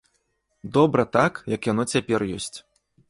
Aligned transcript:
Добра 0.77 1.05
так, 1.17 1.33
як 1.55 1.69
яно 1.73 1.83
цяпер 1.95 2.21
ёсць. 2.39 2.57